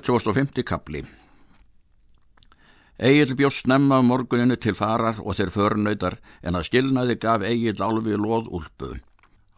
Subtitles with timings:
[0.00, 0.62] 75.
[0.64, 1.02] kapli
[2.96, 8.16] Egil bjóst snemma morguninu til farar og þeir förnöytar en að skilnaði gaf Egil álfi
[8.16, 8.88] loð úlpu.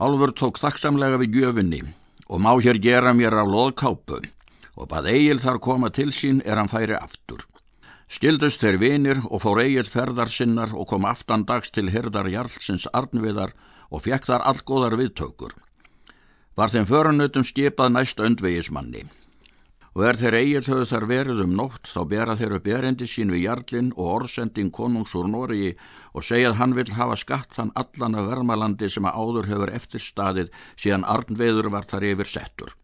[0.03, 1.81] Álfur tók þakksamlega við gjöfunni
[2.27, 4.21] og má hér gera mér af loðkápu
[4.75, 7.47] og bað Egil þar koma til sín er hann færi aftur.
[8.09, 12.89] Skildust þeir vinir og fór Egil ferðar sinnar og kom aftan dags til herdar Jarlsins
[12.93, 13.55] arnviðar
[13.91, 15.55] og fekk þar allgóðar viðtökur.
[16.57, 19.07] Var þeim förnöytum skipað næst öndvegismanni
[19.95, 23.31] og er þeir eigið höfðu þar verið um nótt þá bera þeir upp erendi sín
[23.31, 25.71] við jarlinn og orðsending konungs úr Nóriði
[26.19, 29.75] og segja að hann vil hafa skatt þann allan af vermalandi sem að áður hefur
[29.79, 32.75] eftir staðið síðan arnveður var þar yfir settur.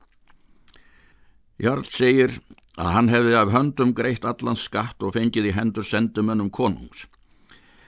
[1.59, 2.39] Jarl segir
[2.79, 7.09] að hann hefði af höndum greitt allan skatt og fengið í hendur sendumönnum konungs.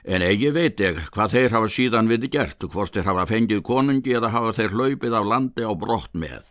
[0.03, 4.17] En eigi veit ég hvað þeir hafa síðan viti gert, hvort þeir hafa fengið konungi
[4.19, 6.43] eða hafa þeir hlaupið af landi á brott með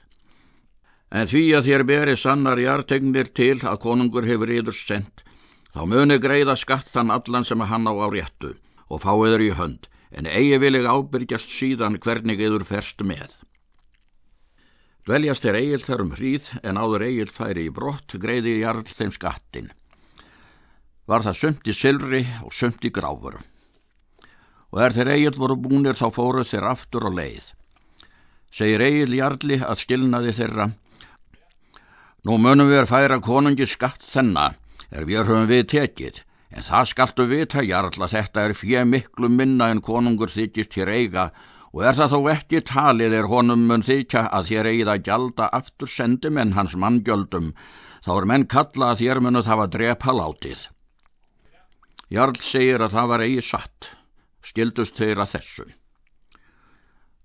[1.12, 5.22] en því að þér beri sannar jartegnir til að konungur hefur yður sendt,
[5.76, 8.54] þá muni greiða skatt þann allan sem hann á á réttu
[8.88, 13.36] og fáiður í hönd, en eigi vilig ábyrgjast síðan hvernig yður ferst með.
[15.02, 19.10] Dveljast er eigil þar um hríð, en áður eigil færi í brott, greiði jarl þeim
[19.10, 19.72] skattin.
[21.10, 23.40] Var það sömt í silri og sömt í gráfur.
[24.70, 27.48] Og er þeir eigil voru búnir þá fóruð þeir aftur og leið.
[28.52, 30.68] Segir eigil jarli að skilnaði þeirra,
[32.22, 34.54] Nú munum við færa konungi skatt þennan,
[34.94, 36.20] er við höfum við tekið,
[36.54, 40.92] en það skaltu vita, Jarl, að þetta er fjö miklu minna en konungur þykist hér
[40.94, 41.24] eiga.
[41.74, 45.50] Og er það þó ekki talið er honum mun þykja að þér eigið að gjalda
[45.58, 47.50] aftur sendum en hans manngjöldum,
[48.06, 50.66] þá er menn kalla að þér munuð hafa drepa látið.
[52.12, 53.92] Jarl segir að það var eigi satt,
[54.46, 55.70] skildust þeir að þessu.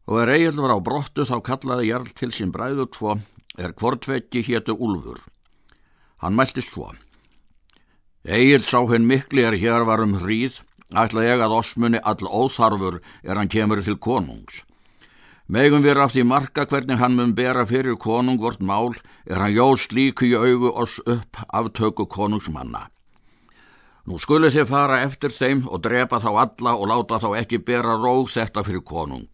[0.09, 3.19] Og er eigil var á brottu þá kallaði Jarl til sín bræðu tvo
[3.57, 5.19] er hvortveggi héttu Úlfur.
[6.21, 6.93] Hann mælti svo.
[8.25, 10.61] Egil sá henn mikli er hér var um hríð,
[10.93, 14.63] ætla ég að osmunni all óþarfur er hann kemur til konungs.
[15.47, 18.91] Megum við af því marka hvernig hann mun bera fyrir konung vort mál
[19.25, 22.89] er hann jóst líku í augu oss upp aftöku konungsmanna.
[24.07, 27.95] Nú skulu þið fara eftir þeim og drepa þá alla og láta þá ekki bera
[27.95, 29.27] róð þetta fyrir konung.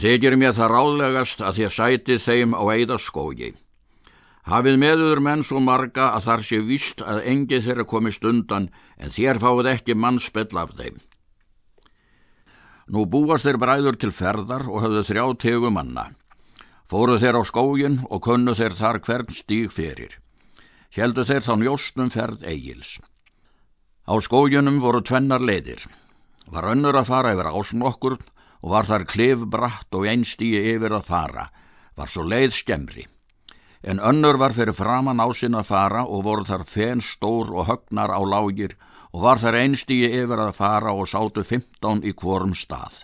[0.00, 3.52] Þykir mér það ráðlegast að þér sæti þeim á eidaskógi.
[4.48, 9.12] Hafið meður menn svo marga að þar sé vist að engi þeirra komist undan en
[9.14, 10.96] þér fáið ekki mannspell af þeim.
[12.88, 16.08] Nú búast þeir bræður til ferðar og höfðu þrjá tegu manna.
[16.88, 20.18] Fóru þeir á skógin og kunnu þeir þar hvern stíg fyrir.
[20.92, 22.98] Hjeldu þeir þá njóstum ferð eigils.
[24.08, 25.86] Á skóginum voru tvennar leiðir.
[26.50, 28.18] Var önnur að fara yfir ásnokkur
[28.62, 31.48] og var þar klif bratt og einstíi yfir að fara,
[31.98, 33.06] var svo leið skemmri.
[33.82, 38.14] En önnur var fyrir framann á sinna fara og voru þar fen stór og högnar
[38.14, 38.76] á lágir
[39.10, 43.02] og var þar einstíi yfir að fara og sátu 15 í hvorum stað.